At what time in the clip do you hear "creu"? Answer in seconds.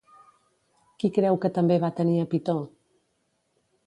1.17-1.37